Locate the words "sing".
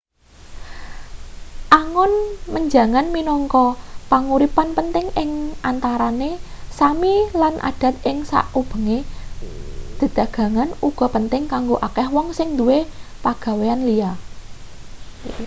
12.37-12.49